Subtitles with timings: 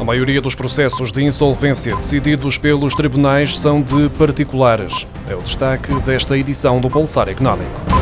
[0.00, 5.06] A maioria dos processos de insolvência decididos pelos tribunais são de particulares.
[5.28, 7.97] É o destaque desta edição do Pulsar Económico.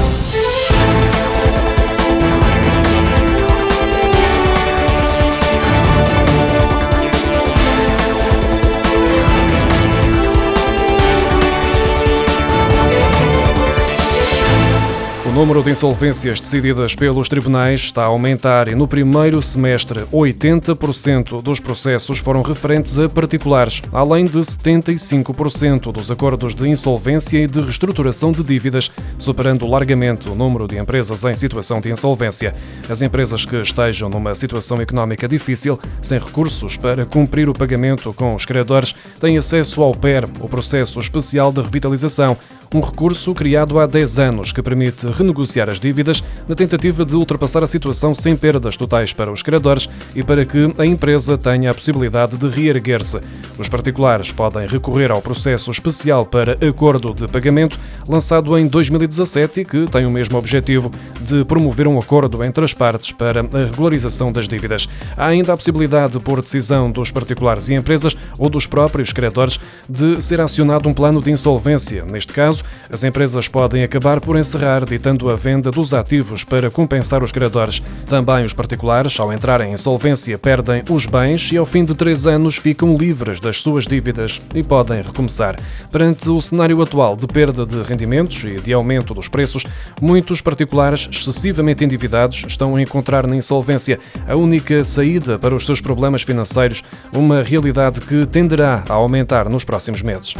[15.36, 21.60] Número de insolvências decididas pelos tribunais está a aumentar e no primeiro semestre 80% dos
[21.60, 28.32] processos foram referentes a particulares, além de 75% dos acordos de insolvência e de reestruturação
[28.32, 32.54] de dívidas, superando largamente o número de empresas em situação de insolvência.
[32.88, 38.34] As empresas que estejam numa situação económica difícil, sem recursos para cumprir o pagamento com
[38.34, 42.38] os credores, têm acesso ao PER, o processo especial de revitalização
[42.74, 47.62] um recurso criado há 10 anos que permite renegociar as dívidas na tentativa de ultrapassar
[47.62, 51.74] a situação sem perdas totais para os credores e para que a empresa tenha a
[51.74, 53.20] possibilidade de reerguer-se.
[53.58, 59.64] Os particulares podem recorrer ao processo especial para acordo de pagamento, lançado em 2017 e
[59.64, 64.32] que tem o mesmo objetivo de promover um acordo entre as partes para a regularização
[64.32, 64.88] das dívidas.
[65.16, 69.58] Há ainda a possibilidade, por decisão dos particulares e empresas ou dos próprios credores,
[69.88, 72.04] de ser acionado um plano de insolvência.
[72.04, 72.55] Neste caso,
[72.90, 77.82] as empresas podem acabar por encerrar, ditando a venda dos ativos para compensar os credores.
[78.06, 82.26] Também os particulares, ao entrarem em solvência, perdem os bens e, ao fim de três
[82.26, 85.56] anos, ficam livres das suas dívidas e podem recomeçar.
[85.90, 89.64] Perante o cenário atual de perda de rendimentos e de aumento dos preços,
[90.00, 93.98] muitos particulares excessivamente endividados estão a encontrar na insolvência
[94.28, 96.82] a única saída para os seus problemas financeiros,
[97.12, 100.34] uma realidade que tenderá a aumentar nos próximos meses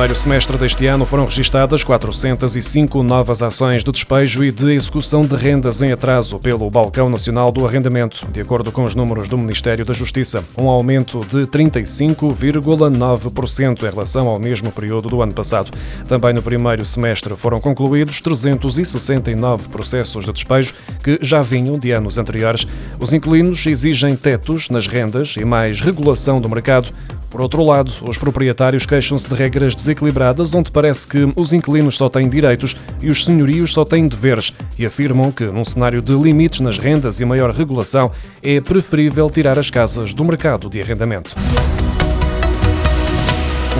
[0.00, 5.36] primeiro semestre deste ano foram registadas 405 novas ações de despejo e de execução de
[5.36, 9.84] rendas em atraso pelo Balcão Nacional do Arrendamento, de acordo com os números do Ministério
[9.84, 15.70] da Justiça, um aumento de 35,9% em relação ao mesmo período do ano passado.
[16.08, 20.72] Também no primeiro semestre foram concluídos 369 processos de despejo
[21.04, 22.66] que já vinham de anos anteriores.
[22.98, 26.90] Os inquilinos exigem tetos nas rendas e mais regulação do mercado
[27.30, 32.08] por outro lado, os proprietários queixam-se de regras desequilibradas, onde parece que os inquilinos só
[32.08, 36.58] têm direitos e os senhorios só têm deveres, e afirmam que, num cenário de limites
[36.58, 38.10] nas rendas e maior regulação,
[38.42, 41.36] é preferível tirar as casas do mercado de arrendamento.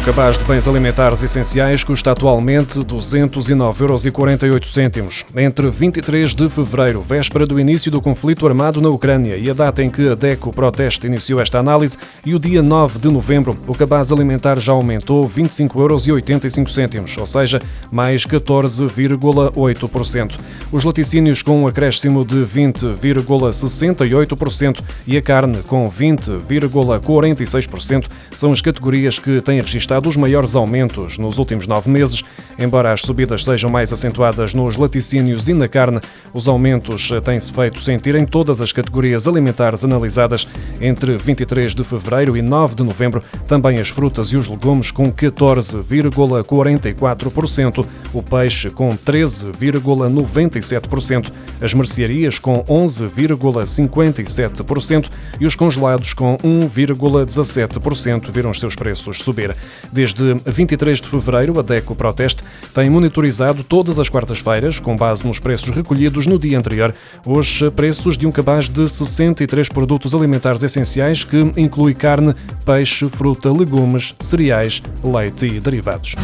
[0.00, 5.27] Um cabaz de bens alimentares essenciais custa atualmente 209,48 euros.
[5.37, 9.83] Entre 23 de fevereiro, véspera do início do conflito armado na Ucrânia, e a data
[9.83, 13.75] em que a DECO Proteste iniciou esta análise, e o dia 9 de novembro, o
[13.75, 17.61] cabaz alimentar já aumentou 25,85 euros, ou seja,
[17.93, 20.38] mais 14,8%.
[20.72, 29.19] Os laticínios com um acréscimo de 20,68% e a carne com 20,46% são as categorias
[29.19, 32.23] que têm registrado registrado os maiores aumentos nos últimos nove meses.
[32.59, 36.00] Embora as subidas sejam mais acentuadas nos laticínios e na carne,
[36.33, 40.47] os aumentos têm-se feito sentir em todas as categorias alimentares analisadas
[40.81, 43.22] entre 23 de fevereiro e 9 de novembro.
[43.47, 51.31] Também as frutas e os legumes com 14,44%, o peixe com 13,97%,
[51.61, 59.55] as mercearias com 11,57% e os congelados com 1,17% viram os seus preços subir.
[59.93, 62.43] Desde 23 de fevereiro, a DECO Proteste
[62.75, 66.94] tem monitorizado todas as quartas-feiras, com base nos preços recolhidos no dia anterior,
[67.26, 72.34] os preços de um cabaz de 63 produtos alimentares essenciais, que inclui carne,
[72.65, 76.15] peixe, fruta, legumes, cereais, leite e derivados.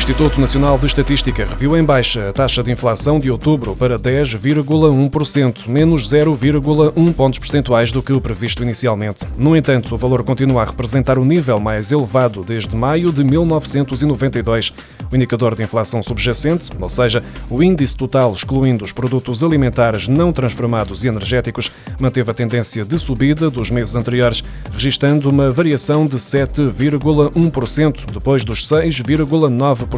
[0.00, 5.68] Instituto Nacional de Estatística reviu em baixa a taxa de inflação de outubro para 10,1%,
[5.68, 9.26] menos 0,1 pontos percentuais do que o previsto inicialmente.
[9.36, 14.72] No entanto, o valor continua a representar o nível mais elevado desde maio de 1992.
[15.12, 20.32] O indicador de inflação subjacente, ou seja, o índice total excluindo os produtos alimentares não
[20.32, 21.70] transformados e energéticos,
[22.00, 24.42] manteve a tendência de subida dos meses anteriores,
[24.72, 29.89] registando uma variação de 7,1%, depois dos 6,9%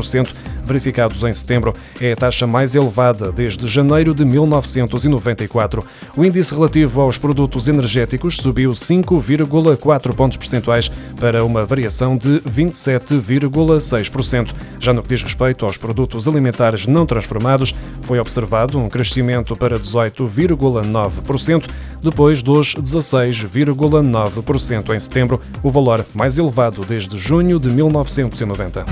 [0.65, 1.75] verificados em setembro.
[2.00, 5.85] É a taxa mais elevada desde janeiro de 1994.
[6.17, 14.55] O índice relativo aos produtos energéticos subiu 5,4 pontos percentuais para uma variação de 27,6%.
[14.81, 19.79] Já no que diz respeito aos produtos alimentares não transformados, foi observado um crescimento para
[19.79, 21.69] 18,9%,
[22.00, 28.85] depois dos 16,9% em setembro, o valor mais elevado desde junho de 1990.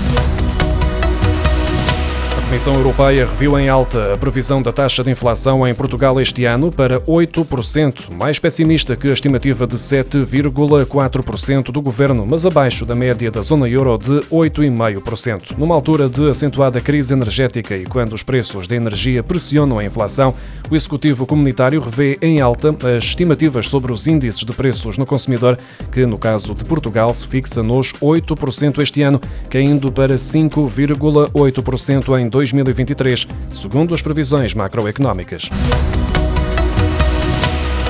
[2.51, 6.69] Comissão Europeia reviu em alta a previsão da taxa de inflação em Portugal este ano
[6.69, 13.31] para 8%, mais pessimista que a estimativa de 7,4% do governo, mas abaixo da média
[13.31, 15.57] da zona euro de 8,5%.
[15.57, 20.33] Numa altura de acentuada crise energética e quando os preços da energia pressionam a inflação,
[20.69, 25.57] o Executivo Comunitário revê em alta as estimativas sobre os índices de preços no consumidor,
[25.89, 32.27] que no caso de Portugal se fixa nos 8% este ano, caindo para 5,8% em
[32.27, 32.40] 2020.
[32.41, 35.49] 2023, segundo as previsões macroeconómicas.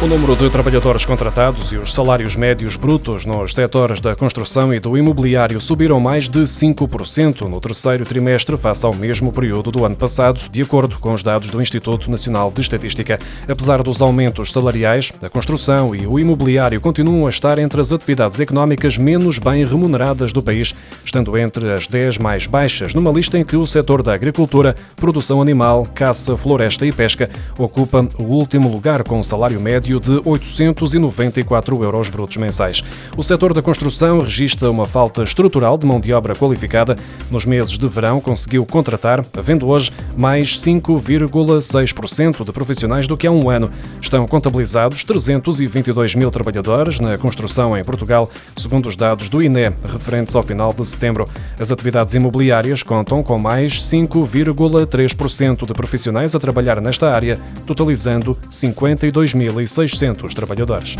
[0.01, 4.79] O número de trabalhadores contratados e os salários médios brutos nos setores da construção e
[4.79, 9.95] do imobiliário subiram mais de 5% no terceiro trimestre face ao mesmo período do ano
[9.95, 13.19] passado, de acordo com os dados do Instituto Nacional de Estatística.
[13.47, 18.39] Apesar dos aumentos salariais, a construção e o imobiliário continuam a estar entre as atividades
[18.39, 20.73] económicas menos bem remuneradas do país,
[21.05, 25.43] estando entre as 10 mais baixas, numa lista em que o setor da agricultura, produção
[25.43, 31.83] animal, caça, floresta e pesca ocupa o último lugar com salário médio médio de 894
[31.83, 32.83] euros brutos mensais.
[33.17, 36.95] O setor da construção registra uma falta estrutural de mão de obra qualificada.
[37.29, 43.31] Nos meses de verão, conseguiu contratar, havendo hoje mais 5,6% de profissionais do que há
[43.31, 43.69] um ano.
[43.99, 50.35] Estão contabilizados 322 mil trabalhadores na construção em Portugal, segundo os dados do INE, referentes
[50.35, 51.27] ao final de setembro.
[51.59, 59.80] As atividades imobiliárias contam com mais 5,3% de profissionais a trabalhar nesta área, totalizando 52.600
[59.87, 60.97] 600 trabalhadores.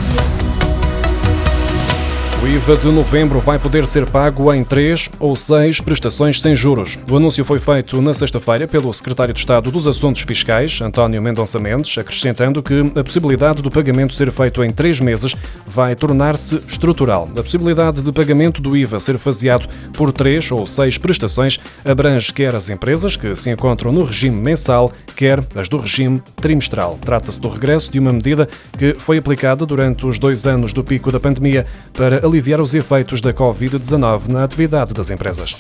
[2.42, 6.98] O IVA de novembro vai poder ser pago em três ou seis prestações sem juros.
[7.08, 11.60] O anúncio foi feito na sexta-feira pelo secretário de Estado dos Assuntos Fiscais, António Mendonça
[11.60, 15.36] Mendes, acrescentando que a possibilidade do pagamento ser feito em três meses
[15.68, 17.30] vai tornar-se estrutural.
[17.38, 22.56] A possibilidade de pagamento do IVA ser faseado por três ou seis prestações abrange quer
[22.56, 26.98] as empresas que se encontram no regime mensal, quer as do regime trimestral.
[27.00, 28.50] Trata-se do regresso de uma medida
[28.80, 33.20] que foi aplicada durante os dois anos do pico da pandemia para aliviar os efeitos
[33.20, 35.58] da Covid-19 na atividade das empresas.